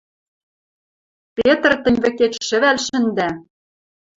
Петр 1.35 1.71
тӹнь 1.83 1.99
вӹкет 2.03 2.33
шӹвӓл 2.47 2.77
шӹндӓ!.. 2.85 3.29